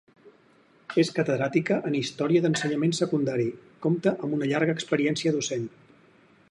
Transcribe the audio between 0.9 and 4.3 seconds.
És catedràtica en història d’ensenyament secundari, compta